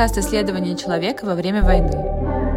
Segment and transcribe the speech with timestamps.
[0.00, 1.92] подкаст исследования человека во время войны.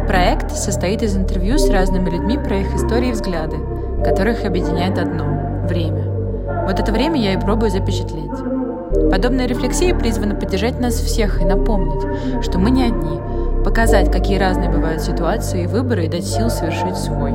[0.08, 3.58] Проект состоит из интервью с разными людьми про их истории и взгляды,
[4.02, 6.64] которых объединяет одно– время.
[6.64, 9.10] Вот это время я и пробую запечатлеть.
[9.10, 13.20] Подобная рефлексия призвана поддержать нас всех и напомнить, что мы не одни,
[13.62, 17.34] показать, какие разные бывают ситуации и выборы и дать сил совершить свой.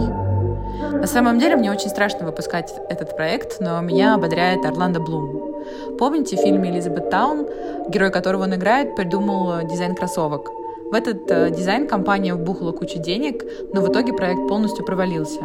[0.99, 5.63] На самом деле мне очень страшно выпускать этот проект, но меня ободряет Орландо Блум.
[5.97, 7.47] Помните в фильме «Элизабеттаун»,
[7.87, 10.49] герой которого он играет, придумал дизайн кроссовок?
[10.91, 15.39] В этот э, дизайн компания вбухала кучу денег, но в итоге проект полностью провалился.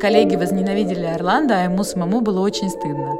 [0.00, 3.16] Коллеги возненавидели Орландо, а ему самому было очень стыдно.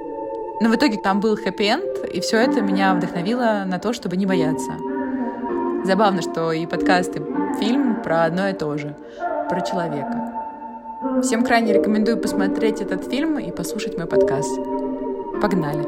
[0.60, 4.26] Но в итоге там был хэппи-энд, и все это меня вдохновило на то, чтобы не
[4.26, 4.72] бояться.
[5.84, 7.22] Забавно, что и подкаст, и
[7.58, 8.94] фильм про одно и то же,
[9.48, 10.25] про человека.
[11.06, 14.56] Всем крайне рекомендую посмотреть этот фильм и послушать мой подкаст.
[15.40, 15.84] Погнали!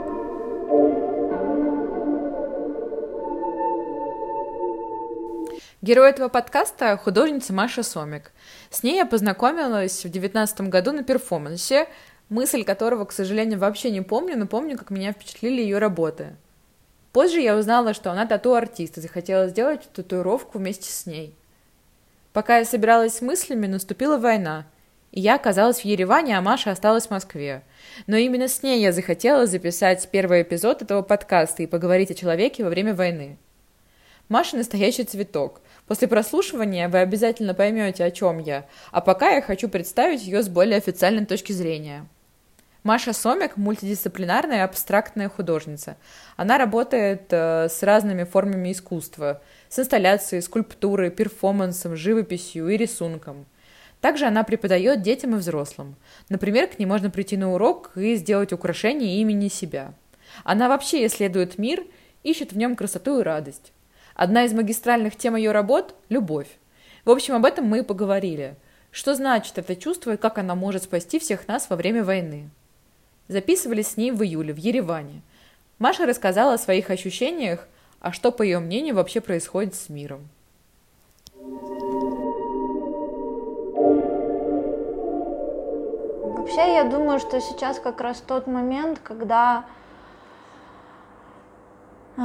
[5.82, 8.32] Герой этого подкаста– художница Маша Сомик.
[8.70, 11.88] С ней я познакомилась в девятнадцатом году на перформансе,
[12.28, 16.36] мысль которого, к сожалению, вообще не помню, но помню, как меня впечатлили ее работы.
[17.12, 21.34] Позже я узнала, что она тату-артист и захотела сделать татуировку вместе с ней.
[22.32, 24.64] Пока я собиралась с мыслями, наступила война–
[25.12, 27.62] я оказалась в Ереване, а Маша осталась в Москве.
[28.06, 32.62] Но именно с ней я захотела записать первый эпизод этого подкаста и поговорить о человеке
[32.62, 33.38] во время войны.
[34.28, 35.62] Маша настоящий цветок.
[35.86, 40.48] После прослушивания вы обязательно поймете, о чем я, а пока я хочу представить ее с
[40.50, 42.06] более официальной точки зрения.
[42.82, 45.96] Маша Сомик– мультидисциплинарная абстрактная художница.
[46.36, 53.46] Она работает э, с разными формами искусства– с инсталляцией, скульптурой, перформансом, живописью и рисунком–
[54.00, 55.96] также она преподает детям и взрослым.
[56.28, 59.92] Например, к ней можно прийти на урок и сделать украшение имени себя.
[60.44, 61.84] Она вообще исследует мир,
[62.22, 63.72] ищет в нем красоту и радость.
[64.14, 66.48] Одна из магистральных тем ее работ– любовь.
[67.04, 68.56] В общем, об этом мы и поговорили.
[68.90, 72.50] Что значит это чувство и как оно может спасти всех нас во время войны.
[73.28, 75.22] Записывались с ней в июле в Ереване.
[75.78, 77.68] Маша рассказала о своих ощущениях,
[78.00, 80.28] а что, по ее мнению, вообще происходит с миром.
[86.48, 89.66] Вообще, я думаю, что сейчас как раз тот момент, когда
[92.16, 92.22] э,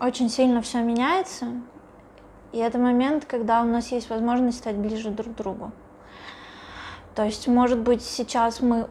[0.00, 1.48] очень сильно все меняется,
[2.52, 5.72] и это момент, когда у нас есть возможность стать ближе друг к другу.
[7.14, 8.88] То есть, может быть, сейчас мы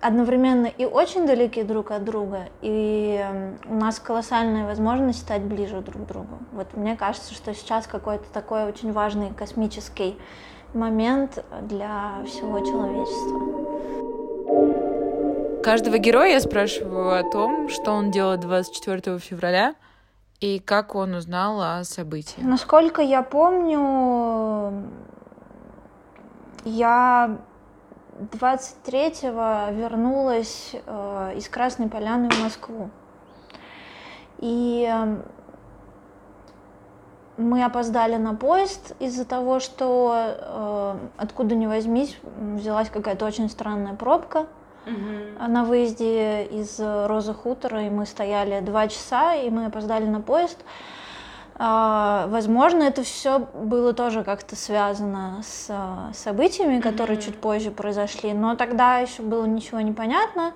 [0.00, 3.24] одновременно и очень далеки друг от друга, и
[3.66, 6.38] у нас колоссальная возможность стать ближе друг к другу.
[6.50, 10.18] Вот мне кажется, что сейчас какой-то такой очень важный космический
[10.76, 13.66] момент для всего человечества.
[15.62, 19.74] Каждого героя я спрашиваю о том, что он делал 24 февраля
[20.40, 22.40] и как он узнал о событии.
[22.40, 24.88] Насколько я помню,
[26.64, 27.38] я
[28.20, 32.90] 23-го вернулась э, из Красной Поляны в Москву.
[34.38, 34.88] И
[37.36, 43.94] мы опоздали на поезд из-за того, что э, откуда ни возьмись взялась какая-то очень странная
[43.94, 44.46] пробка
[44.86, 45.46] угу.
[45.46, 50.58] на выезде из Розы Хутора, и мы стояли два часа, и мы опоздали на поезд.
[51.58, 57.26] Э, возможно, это все было тоже как-то связано с э, событиями, которые угу.
[57.26, 60.52] чуть позже произошли, но тогда еще было ничего не понятно.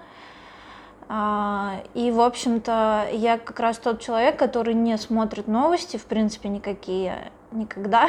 [1.95, 7.33] И, в общем-то, я как раз тот человек, который не смотрит новости, в принципе, никакие
[7.51, 8.09] никогда.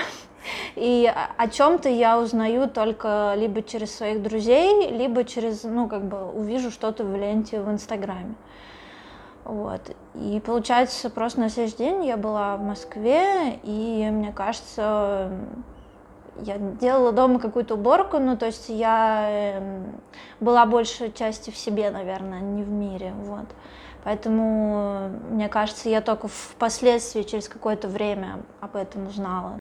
[0.76, 6.32] И о чем-то я узнаю только либо через своих друзей, либо через, ну, как бы
[6.32, 8.36] увижу что-то в ленте в Инстаграме.
[9.46, 9.96] Вот.
[10.14, 15.32] И получается, просто на следующий день я была в Москве, и мне кажется,
[16.46, 19.84] я делала дома какую-то уборку, ну, то есть я э,
[20.40, 23.46] была больше части в себе, наверное, не в мире, вот.
[24.04, 29.60] Поэтому, мне кажется, я только впоследствии, через какое-то время об этом узнала.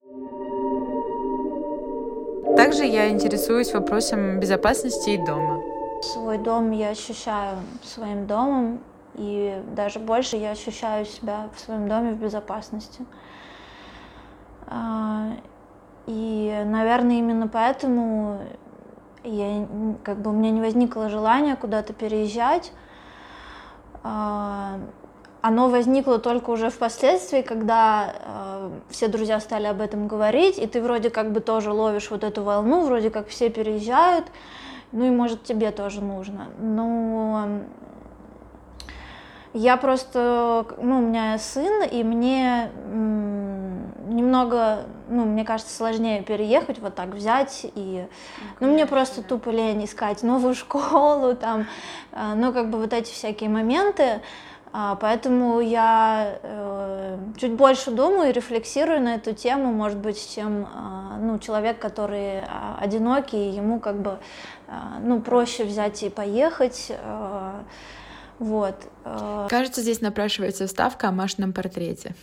[2.56, 5.62] Также я интересуюсь вопросом безопасности и дома.
[6.02, 8.80] Свой дом я ощущаю своим домом,
[9.14, 13.04] и даже больше я ощущаю себя в своем доме в безопасности.
[16.06, 18.40] А, и, наверное, именно поэтому
[19.24, 19.66] я,
[20.02, 22.72] как бы у меня не возникло желания куда-то переезжать.
[24.02, 24.78] А,
[25.42, 30.82] оно возникло только уже впоследствии, когда э, все друзья стали об этом говорить, и ты
[30.82, 34.26] вроде как бы тоже ловишь вот эту волну, вроде как все переезжают,
[34.92, 36.48] ну и может тебе тоже нужно.
[36.58, 37.62] Но
[39.52, 42.70] Я просто, ну, у меня сын, и мне
[44.08, 48.06] немного, ну, мне кажется, сложнее переехать, вот так взять и,
[48.60, 51.66] ну, ну мне просто тупо лень искать новую школу, там,
[52.12, 54.20] а, ну, как бы вот эти всякие моменты,
[54.72, 60.62] а, поэтому я э, чуть больше думаю и рефлексирую на эту тему, может быть, чем
[60.62, 60.66] э,
[61.18, 62.42] ну, человек, который
[62.78, 64.18] одинокий, ему как бы
[64.68, 66.86] э, ну, проще взять и поехать.
[66.90, 67.62] Э,
[68.40, 68.90] вот.
[69.04, 69.46] Э.
[69.50, 72.14] Кажется, здесь напрашивается вставка о Машином портрете.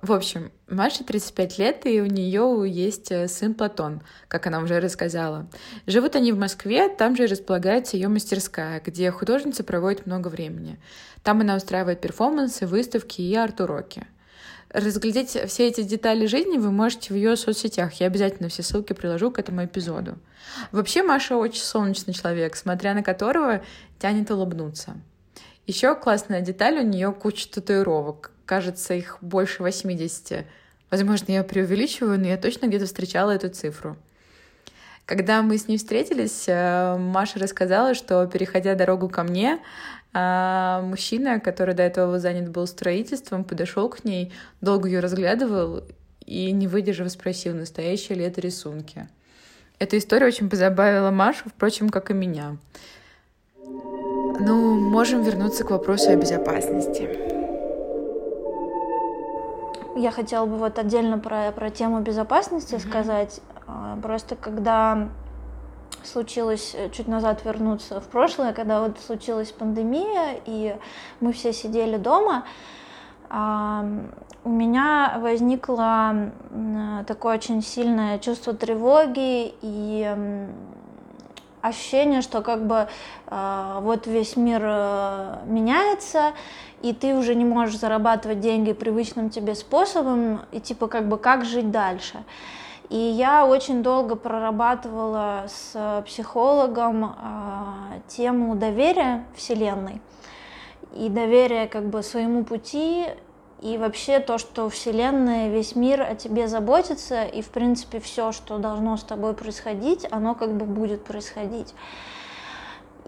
[0.00, 4.78] В общем, Маше 35 лет, и у нее есть э, сын Платон, как она уже
[4.78, 5.48] рассказала.
[5.86, 10.78] Живут они в Москве, там же располагается ее мастерская, где художница проводит много времени.
[11.24, 14.06] Там она устраивает перформансы, выставки и арт-уроки.
[14.70, 17.94] Разглядеть все эти детали жизни вы можете в ее соцсетях.
[17.94, 20.18] Я обязательно все ссылки приложу к этому эпизоду.
[20.70, 23.62] Вообще Маша очень солнечный человек, смотря на которого
[23.98, 24.94] тянет улыбнуться.
[25.66, 30.46] Еще классная деталь, у нее куча татуировок кажется, их больше 80.
[30.90, 33.96] Возможно, я преувеличиваю, но я точно где-то встречала эту цифру.
[35.04, 39.60] Когда мы с ней встретились, э, Маша рассказала, что, переходя дорогу ко мне,
[40.14, 45.84] э, мужчина, который до этого занят был строительством, подошел к ней, долго ее разглядывал
[46.24, 49.08] и, не выдержав, спросил, настоящие ли это рисунки.
[49.78, 52.56] Эта история очень позабавила Машу, впрочем, как и меня.
[54.38, 57.08] Ну, можем вернуться к вопросу о безопасности.
[59.96, 62.88] Я хотела бы вот отдельно про, про тему безопасности mm-hmm.
[62.88, 63.40] сказать.
[63.66, 65.08] А, просто когда
[66.04, 70.76] случилось э, чуть назад вернуться в прошлое, когда вот случилась пандемия, и
[71.20, 72.44] мы все сидели дома,
[73.28, 76.30] у меня возникло
[77.08, 80.46] такое очень сильное чувство тревоги и
[81.66, 82.88] ощущение, что как бы
[83.26, 86.32] а, вот весь мир э, меняется,
[86.82, 91.44] и ты уже не можешь зарабатывать деньги привычным тебе способом, и типа как бы как
[91.44, 92.24] жить дальше.
[92.88, 100.00] И я очень долго прорабатывала с психологом э, тему доверия Вселенной
[100.94, 103.06] и доверия как бы своему пути
[103.60, 108.58] и вообще то, что Вселенная, весь мир о тебе заботится, и в принципе все, что
[108.58, 111.74] должно с тобой происходить, оно как бы будет происходить.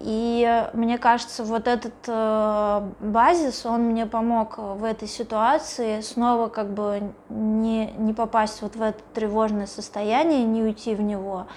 [0.01, 6.73] И мне кажется, вот этот э, базис, он мне помог в этой ситуации снова как
[6.73, 11.49] бы не, не попасть вот в это тревожное состояние, не уйти в него,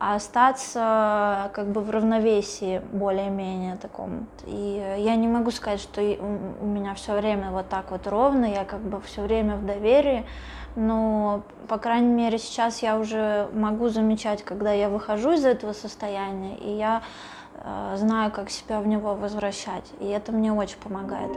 [0.00, 4.26] а остаться как бы в равновесии более-менее таком.
[4.46, 8.64] И я не могу сказать, что у меня все время вот так вот ровно, я
[8.64, 10.26] как бы все время в доверии,
[10.74, 16.56] но, по крайней мере, сейчас я уже могу замечать, когда я выхожу из этого состояния,
[16.56, 17.02] и я
[17.62, 21.30] Э, знаю, как себя в него возвращать, и это мне очень помогает.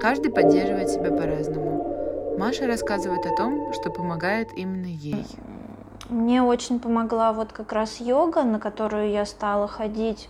[0.00, 2.36] Каждый поддерживает себя по-разному.
[2.38, 5.26] Маша рассказывает о том, что помогает именно ей.
[6.08, 10.28] Мне очень помогла вот как раз йога, на которую я стала ходить,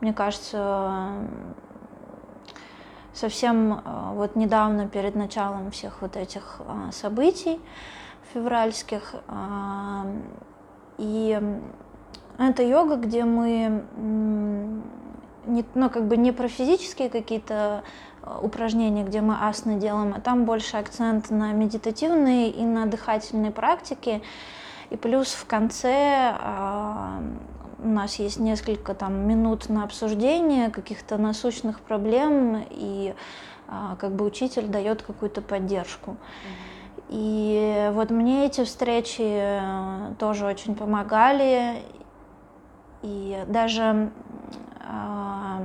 [0.00, 1.12] мне кажется,
[3.12, 3.80] совсем э,
[4.12, 7.60] вот недавно перед началом всех вот этих э, событий
[8.34, 9.14] февральских.
[10.98, 11.40] И
[12.38, 13.84] это йога, где мы
[15.46, 17.82] не, ну, как бы не про физические какие-то
[18.22, 23.52] э, упражнения, где мы асны делаем, а там больше акцент на медитативные и на дыхательные
[23.52, 24.22] практики.
[24.90, 27.20] И плюс в конце а,
[27.82, 33.14] у нас есть несколько там минут на обсуждение каких-то насущных проблем, и
[33.68, 36.16] а, как бы учитель дает какую-то поддержку.
[37.08, 41.82] И вот мне эти встречи э, тоже очень помогали,
[43.02, 44.10] и даже
[44.80, 45.62] а,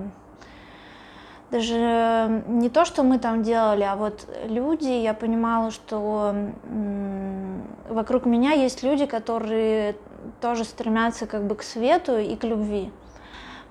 [1.49, 6.33] даже не то, что мы там делали, а вот люди, я понимала, что
[7.89, 9.95] вокруг меня есть люди, которые
[10.39, 12.91] тоже стремятся как бы к свету и к любви.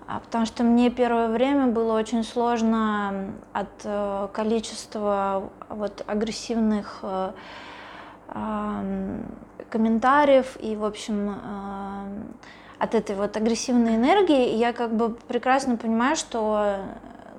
[0.07, 7.33] А потому что мне первое время было очень сложно от э, количества вот агрессивных э,
[9.69, 11.35] комментариев и, в общем,
[12.79, 14.57] от этой вот агрессивной энергии.
[14.57, 16.77] Я как бы прекрасно понимаю, что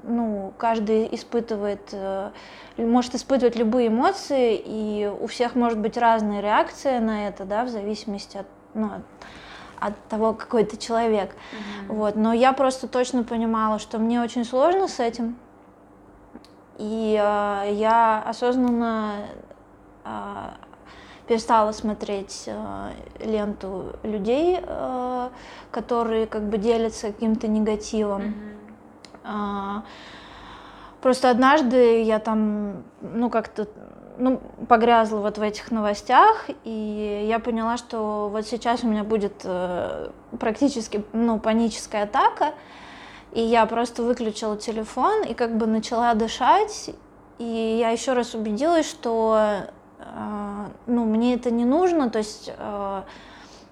[0.04, 2.32] ну, каждый испытывает, э,
[2.78, 7.70] может испытывать любые эмоции, и у всех может быть разная реакция на это, да, в
[7.70, 8.90] зависимости от, ну,
[9.80, 11.32] от того, какой ты человек.
[11.32, 11.96] Mm-hmm.
[11.96, 12.16] Вот.
[12.16, 15.36] Но я просто точно понимала, что мне очень сложно с этим.
[16.78, 19.28] И э, я осознанно
[20.04, 20.10] э,
[21.28, 25.30] перестала смотреть э, ленту людей, э,
[25.72, 28.22] которые как бы делятся каким-то негативом.
[28.22, 28.61] Mm-hmm.
[31.02, 33.68] Просто однажды я там, ну, как-то
[34.18, 39.42] ну, погрязла вот в этих новостях, и я поняла, что вот сейчас у меня будет
[39.44, 40.10] э,
[40.40, 42.54] практически, ну, паническая атака,
[43.32, 46.92] и я просто выключила телефон и как бы начала дышать,
[47.40, 49.66] и я еще раз убедилась, что,
[49.98, 53.02] э, ну, мне это не нужно, то есть, э,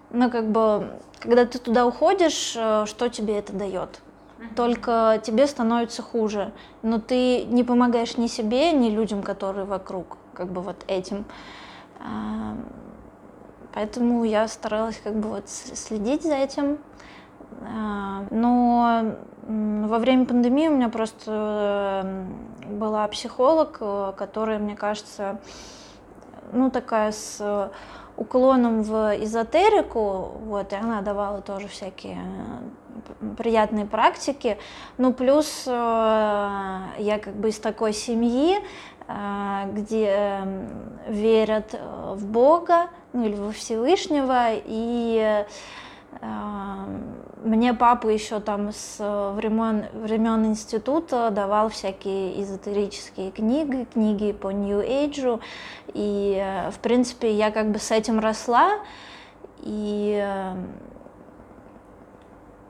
[0.09, 0.89] ну, как бы,
[1.19, 4.01] когда ты туда уходишь, э, что тебе это дает?
[4.55, 6.51] Только тебе становится хуже.
[6.81, 11.25] Но ты не помогаешь ни себе, ни людям, которые вокруг как бы вот этим.
[13.73, 16.77] Поэтому я старалась как бы вот следить за этим.
[18.31, 19.15] Но
[19.49, 22.05] во время пандемии у меня просто
[22.69, 25.39] была психолог, э, которая, мне кажется,
[26.53, 27.71] ну такая с
[28.15, 32.19] уклоном в эзотерику, вот, и она давала тоже всякие
[33.37, 34.57] приятные практики.
[34.97, 38.57] Ну, плюс э, я как бы из такой семьи,
[39.11, 40.69] а, где эм,
[41.07, 45.43] верят э, в Бога, ну или во Всевышнего, и
[46.21, 48.97] эм, мне папа еще там с
[49.35, 55.41] времен, времен института давал всякие эзотерические книги, книги по New Age,
[55.95, 58.73] и э, в принципе я как бы с этим росла,
[59.61, 60.67] и эм,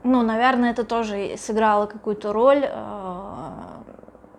[0.04, 3.40] ну, наверное, это тоже сыграло какую-то роль э,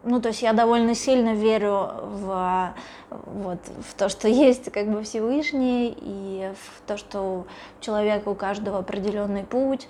[0.02, 2.74] ну, то есть я довольно сильно верю в,
[3.10, 7.46] вот, в то, что есть как бы Всевышний, и в то, что у
[7.82, 9.88] человека у каждого определенный путь,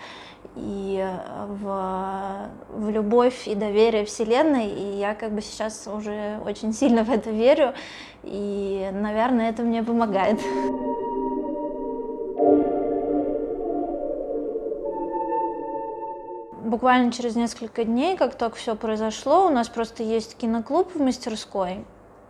[0.57, 1.07] и
[1.47, 7.11] в, в любовь и доверие Вселенной, и я как бы сейчас уже очень сильно в
[7.11, 7.75] это верю,
[8.25, 10.41] и, наверное, это мне помогает.
[16.71, 21.85] Буквально через несколько дней, как только все произошло, у нас просто есть киноклуб в мастерской,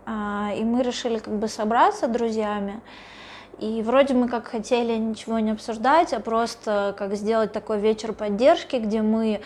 [0.05, 2.81] а, и мы решили как бы собраться друзьями.
[3.59, 8.77] И вроде мы как хотели ничего не обсуждать, а просто как сделать такой вечер поддержки,
[8.77, 9.41] где мы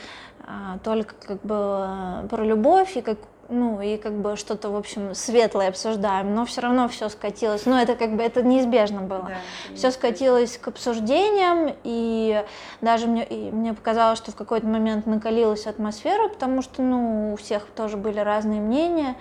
[0.47, 3.17] а, только как бы про любовь и как
[3.49, 7.75] ну и как бы что-то, в общем, светлое обсуждаем, но все равно все скатилось, ну
[7.75, 9.29] это как бы это неизбежно было.
[9.29, 12.43] Да, все скатилось к обсуждениям, и
[12.81, 17.35] даже мне, и мне показалось, что в какой-то момент накалилась атмосфера, потому что, ну, у
[17.37, 19.15] всех тоже были разные мнения,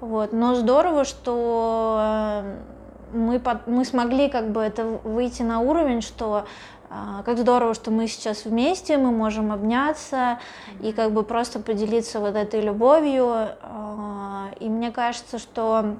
[0.00, 2.56] вот, но здорово, что э,
[3.12, 6.46] мы, мы смогли как бы это выйти на уровень, что
[7.24, 10.40] как здорово, что мы сейчас вместе, мы можем обняться
[10.80, 13.28] и как бы просто поделиться вот этой любовью.
[13.62, 15.94] А, и мне кажется, что,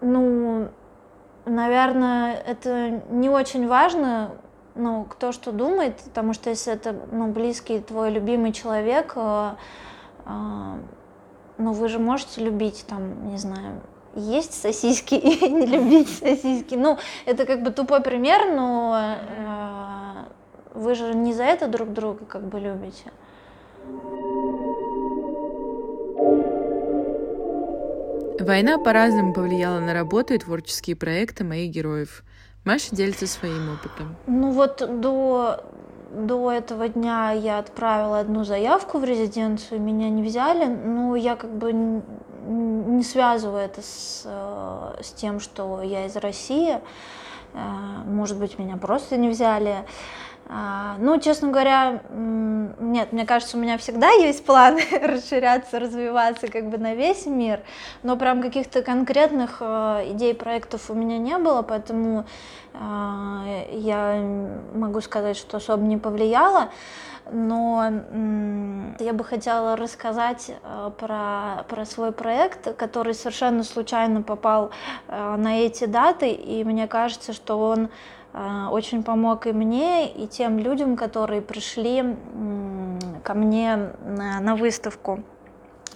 [0.00, 0.68] ну,
[1.44, 4.32] наверное, это не очень важно,
[4.74, 9.56] ну, кто что думает, потому что если это, ну, близкий твой любимый человек, а,
[11.58, 13.82] ну, вы же можете любить, там, не знаю,
[14.14, 16.74] есть сосиски и не любить сосиски.
[16.74, 20.24] Ну, это как бы тупой пример, но э,
[20.74, 23.12] вы же не за это друг друга как бы любите.
[28.40, 32.24] Война по-разному повлияла на работу и творческие проекты моих героев.
[32.64, 34.16] Маша делится своим опытом.
[34.26, 35.64] Ну вот до,
[36.12, 41.50] до этого дня я отправила одну заявку в резиденцию, меня не взяли, но я как
[41.50, 42.02] бы
[42.46, 46.80] не связываю это с, э, с тем, что я из России.
[47.54, 47.58] Э,
[48.06, 49.84] может быть, меня просто не взяли.
[50.48, 56.68] Э, ну, честно говоря, нет, мне кажется, у меня всегда есть план расширяться, развиваться как
[56.68, 57.60] бы на весь мир,
[58.02, 62.24] но прям каких-то конкретных идей, проектов у меня не было, поэтому
[62.74, 64.16] я
[64.74, 66.70] могу сказать, что особо не повлияло
[67.30, 67.84] но
[68.98, 74.70] я бы хотела рассказать э, про, про свой проект, который совершенно случайно попал
[75.08, 77.88] э, на эти даты, и мне кажется, что он
[78.32, 82.16] э, очень помог и мне, и тем людям, которые пришли
[83.22, 85.22] ко мне на, на выставку.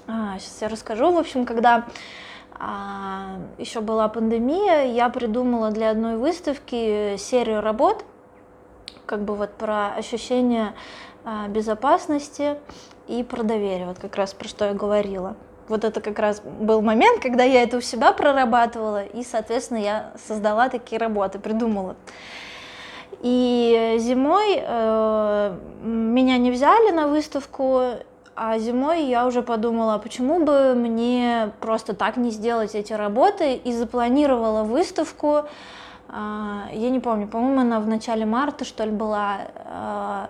[0.07, 1.11] Сейчас а, я расскажу.
[1.13, 1.85] В общем, когда
[2.53, 8.05] а, еще была пандемия, я придумала для одной выставки серию работ,
[9.05, 10.75] как бы вот про ощущение
[11.49, 12.57] безопасности
[13.09, 15.37] и про доверие, вот как раз про что я говорила.
[15.69, 20.13] Вот это как раз был момент, когда я это у себя прорабатывала, и, соответственно, я
[20.29, 21.97] создала такие работы, придумала.
[23.21, 27.81] И зимой э, меня не взяли на выставку,
[28.37, 33.55] а зимой я уже подумала, а почему бы мне просто так не сделать эти работы,
[33.55, 35.47] и запланировала выставку, а,
[36.09, 39.39] я не помню, по-моему, она в начале марта, что ли, была.
[39.65, 40.29] А,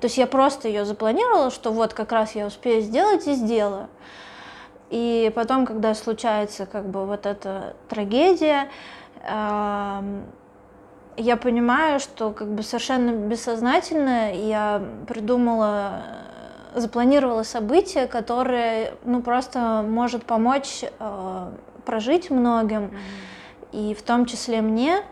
[0.00, 3.88] то есть я просто ее запланировала, что вот как раз я успею сделать и сделаю.
[4.90, 8.68] И потом, когда случается как бы вот эта трагедия,
[11.18, 16.02] я понимаю, что как бы совершенно бессознательно я придумала,
[16.74, 21.50] запланировала событие, которое, ну, просто может помочь э,
[21.84, 22.84] прожить многим,
[23.72, 23.90] mm-hmm.
[23.90, 25.02] и в том числе мне.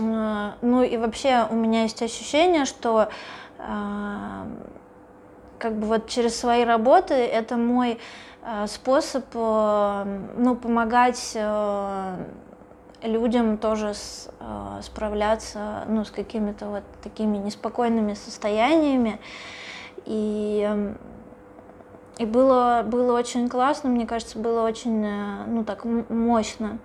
[0.00, 3.08] Э, ну и вообще у меня есть ощущение, что
[3.58, 4.44] э,
[5.58, 7.98] как бы вот через свои работы это мой
[8.42, 11.36] э, способ ну, помогать
[13.02, 14.30] людям тоже с,
[14.82, 19.18] справляться ну, с какими-то вот такими неспокойными состояниями.
[20.04, 20.94] И,
[22.18, 25.04] и было, было очень классно, мне кажется, было очень
[25.48, 26.78] ну, так мощно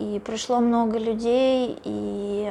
[0.00, 2.50] и пришло много людей, и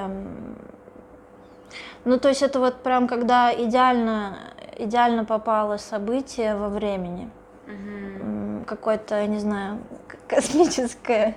[2.05, 4.37] ну, то есть это вот прям когда идеально,
[4.77, 7.29] идеально попало событие во времени.
[7.67, 8.65] Угу.
[8.65, 9.79] Какое-то, не знаю,
[10.27, 11.35] космическое.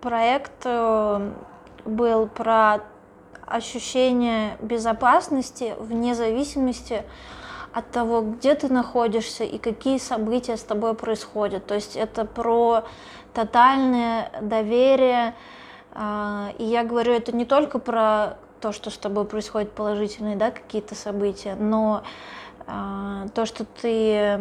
[0.00, 1.32] Проект э,
[1.84, 2.80] был про
[3.46, 7.02] ощущение безопасности вне зависимости
[7.78, 11.66] от того, где ты находишься и какие события с тобой происходят.
[11.66, 12.84] То есть это про
[13.34, 15.34] тотальное доверие.
[15.92, 20.50] А, и я говорю, это не только про то, что с тобой происходят положительные да,
[20.50, 22.02] какие-то события, но
[22.66, 24.40] а, то, что ты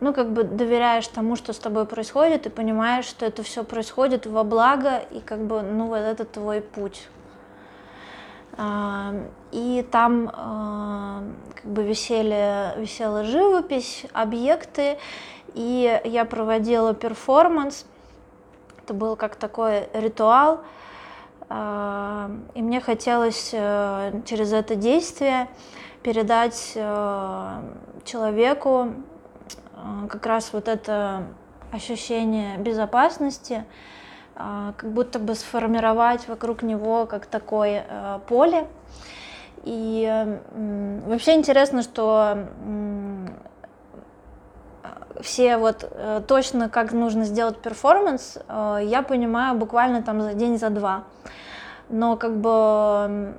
[0.00, 4.26] ну, как бы доверяешь тому, что с тобой происходит, и понимаешь, что это все происходит
[4.26, 7.08] во благо, и как бы, ну, вот это твой путь.
[8.58, 10.28] И там
[11.54, 14.98] как бы висели, висела живопись, объекты,
[15.54, 17.84] и я проводила перформанс.
[18.82, 20.62] Это был как такой ритуал,
[21.48, 25.48] и мне хотелось э, через это действие
[26.02, 27.60] передать э,
[28.04, 28.88] человеку
[29.74, 31.24] э, как раз вот это
[31.70, 33.64] ощущение безопасности,
[34.36, 38.66] как будто бы сформировать вокруг него как такое э, поле.
[39.64, 40.38] И
[41.06, 42.46] вообще интересно, что
[45.20, 50.58] все вот э, точно как нужно сделать перформанс, э, я понимаю буквально там за день,
[50.58, 51.04] за два.
[51.88, 53.34] Но как бы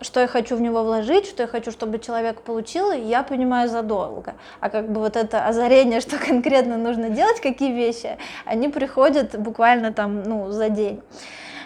[0.00, 4.34] что я хочу в него вложить, что я хочу, чтобы человек получил, я понимаю задолго.
[4.60, 9.92] А как бы вот это озарение, что конкретно нужно делать, какие вещи, они приходят буквально
[9.92, 11.02] там, ну, за день.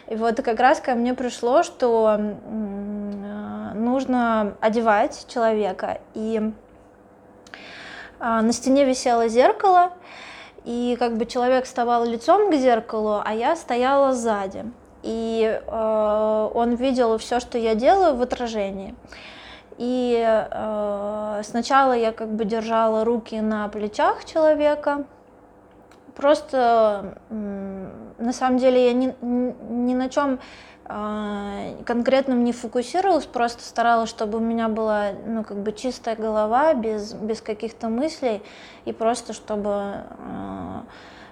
[0.08, 2.18] И вот как раз ко мне пришло, что
[3.74, 6.00] нужно одевать человека.
[6.14, 6.52] И
[8.18, 9.92] а, на стене висело зеркало,
[10.64, 14.64] и как бы человек вставал лицом к зеркалу, а я стояла сзади
[15.02, 18.94] и э, он видел все, что я делаю в отражении.
[19.78, 25.06] И э, сначала я как бы держала руки на плечах человека,
[26.14, 30.38] просто э, на самом деле я ни, ни на чем
[30.84, 36.74] э, конкретном не фокусировалась, просто старалась, чтобы у меня была ну, как бы чистая голова,
[36.74, 38.42] без, без каких-то мыслей,
[38.84, 40.80] и просто чтобы э,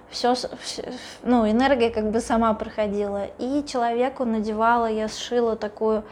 [0.09, 0.35] все,
[1.23, 3.25] ну, энергия как бы сама проходила.
[3.37, 6.03] И человеку надевала, я сшила такую,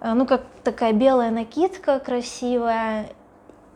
[0.00, 3.08] э, ну, как такая белая накидка красивая,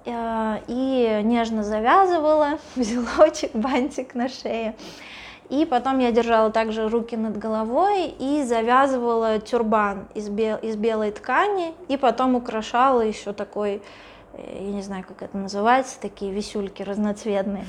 [0.04, 4.76] э, и нежно завязывала узелочек, бантик на шее.
[5.50, 11.10] И потом я держала также руки над головой и завязывала тюрбан из, бел из белой
[11.10, 13.82] ткани, и потом украшала еще такой
[14.36, 17.64] я не знаю, как это называется, такие висюльки разноцветные.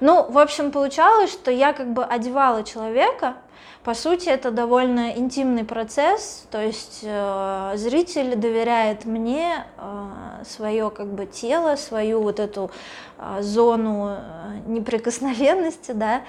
[0.00, 3.36] Ну, в общем, получалось, что я как бы одевала человека,
[3.82, 11.06] по сути, это довольно интимный процесс, то есть э, зритель доверяет мне э, свое как
[11.08, 12.70] бы тело, свою вот эту
[13.18, 16.22] э, зону э, неприкосновенности, да.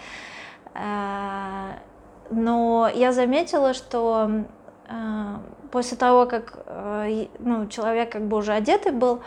[0.74, 1.74] Э,
[2.30, 4.30] но я заметила, что
[4.88, 4.94] э,
[5.72, 9.22] после того, как э, ну, человек как бы уже одетый был,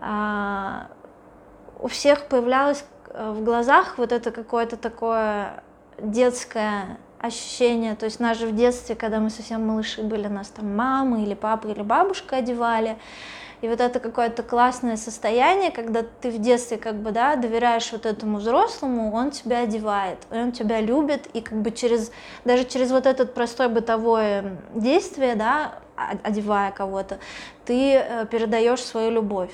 [0.00, 0.88] а,
[1.80, 5.62] у всех появлялось э, в глазах вот это какое-то такое
[5.98, 10.76] детское ощущение, то есть нас же в детстве, когда мы совсем малыши были, нас там
[10.76, 12.96] мамы или папа или бабушка одевали,
[13.60, 18.06] И вот это какое-то классное состояние, когда ты в детстве как бы, да, доверяешь вот
[18.06, 22.12] этому взрослому, он тебя одевает, он тебя любит, и как бы через,
[22.44, 25.80] даже через вот этот простой бытовое действие, да,
[26.22, 27.18] одевая кого-то,
[27.64, 29.50] ты э, передаешь свою любовь.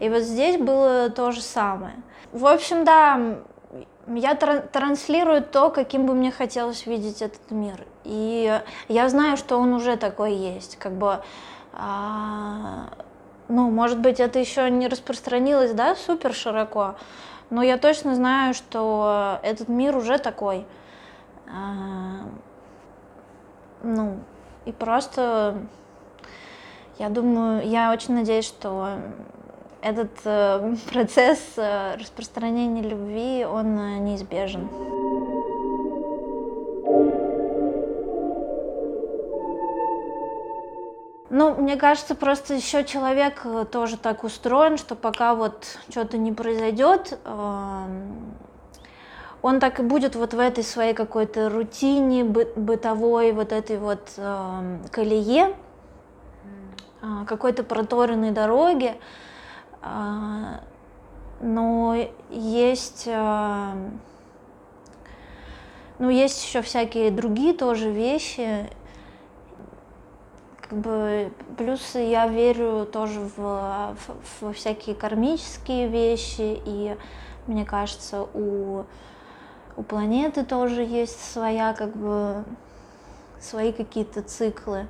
[0.00, 1.94] И вот здесь было то же самое.
[2.32, 3.38] В общем, да,
[4.06, 7.86] я транслирую то, каким бы мне хотелось видеть этот мир.
[8.04, 10.76] И я знаю, что он уже такой есть.
[10.76, 11.20] Как бы,
[11.72, 12.90] а,
[13.48, 16.96] ну, может быть, это еще не распространилось, да, супер широко,
[17.50, 20.66] но я точно знаю, что этот мир уже такой.
[21.46, 22.26] А,
[23.82, 24.18] ну,
[24.64, 25.56] и просто
[26.98, 28.88] я думаю, я очень надеюсь, что
[29.82, 34.68] этот э, процесс э, распространения любви, он э, неизбежен.
[41.30, 47.18] Ну, мне кажется, просто еще человек тоже так устроен, что пока вот что-то не произойдет,
[49.42, 54.18] он так и будет вот в этой своей какой-то рутине бытовой, вот этой вот
[54.90, 55.54] колее,
[57.26, 58.96] какой-то проторенной дороге,
[59.82, 60.60] а,
[61.40, 61.96] но
[62.30, 63.74] есть, а,
[65.98, 68.68] ну, есть еще всякие другие тоже вещи.
[70.60, 76.96] Как бы, плюс я верю тоже в, в, в всякие кармические вещи, и
[77.46, 78.84] мне кажется, у,
[79.76, 82.44] у планеты тоже есть своя, как бы,
[83.40, 84.86] свои какие-то циклы,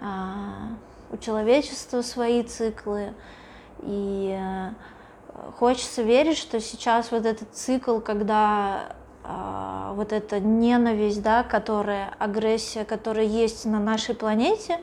[0.00, 0.68] а,
[1.10, 3.14] у человечества свои циклы.
[3.82, 4.70] И э,
[5.58, 8.94] хочется верить, что сейчас вот этот цикл, когда
[9.24, 14.80] э, вот эта ненависть, да, которая, агрессия, которая есть на нашей планете,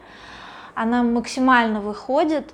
[0.75, 2.53] она максимально выходит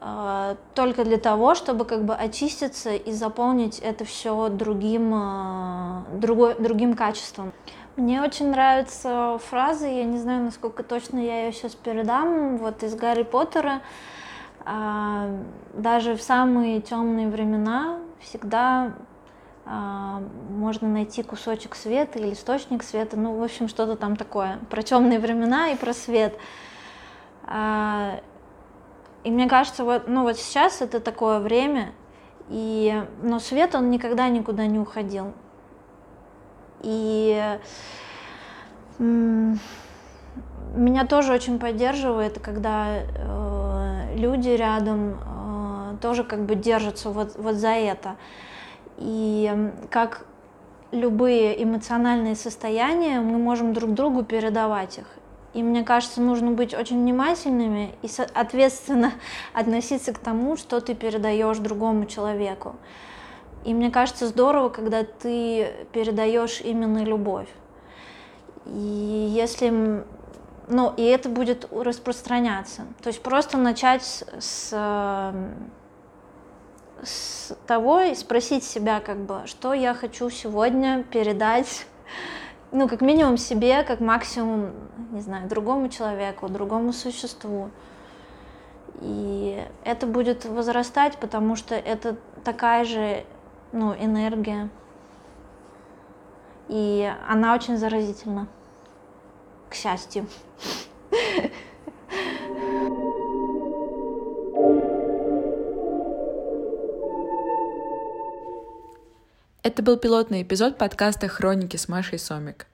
[0.00, 6.54] э, только для того, чтобы как бы очиститься и заполнить это все другим, э, другой,
[6.58, 7.52] другим качеством.
[7.96, 12.96] Мне очень нравится фраза, я не знаю, насколько точно я ее сейчас передам, вот из
[12.96, 13.82] Гарри Поттера,
[14.64, 15.30] а,
[15.74, 18.94] даже в самые темные времена всегда
[19.64, 24.82] а, можно найти кусочек света или источник света, ну, в общем, что-то там такое про
[24.82, 26.36] темные времена и про свет.
[27.44, 28.18] А,
[29.22, 31.92] и мне кажется, вот, ну, вот сейчас это такое время,
[32.48, 35.32] и, но свет, он никогда никуда не уходил.
[36.84, 37.58] И
[40.74, 47.54] меня тоже очень поддерживает, когда э, люди рядом э, тоже как бы держатся вот, вот
[47.56, 48.16] за это.
[48.98, 50.26] И как
[50.92, 55.06] любые эмоциональные состояния, мы можем друг другу передавать их.
[55.52, 59.12] И мне кажется, нужно быть очень внимательными и ответственно
[59.52, 62.74] относиться к тому, что ты передаешь другому человеку.
[63.64, 67.48] И мне кажется здорово, когда ты передаешь именно любовь.
[68.66, 70.04] И если
[70.68, 72.82] ну, и это будет распространяться.
[73.02, 74.74] То есть просто начать с,
[77.02, 81.86] с того и спросить себя, как бы, что я хочу сегодня передать,
[82.72, 84.70] ну, как минимум себе, как максимум,
[85.12, 87.70] не знаю, другому человеку, другому существу.
[89.00, 93.24] И это будет возрастать, потому что это такая же,
[93.74, 94.70] ну, энергия.
[96.68, 98.48] И она очень заразительна
[99.68, 100.26] к счастью.
[109.62, 112.66] Это был пилотный эпизод подкаста «Хроники» с Машей Сомик.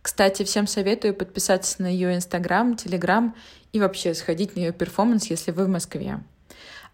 [0.00, 3.34] Кстати, всем советую подписаться на ее инстаграм, телеграм
[3.72, 6.20] и вообще сходить на ее перформанс, если вы в Москве.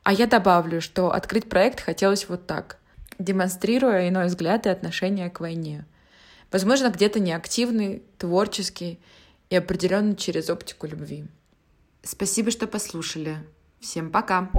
[0.02, 2.78] А я добавлю, что открыть проект хотелось вот так,
[3.18, 5.84] демонстрируя иной взгляд и отношение к войне.
[6.52, 9.00] Возможно, где-то неактивный, творческий
[9.50, 11.26] и определенно через оптику любви.
[12.02, 13.38] Спасибо, что послушали.
[13.80, 14.50] Всем пока!